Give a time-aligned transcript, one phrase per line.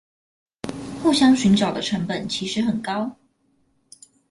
[1.03, 3.15] 互相尋找的成本其實很高！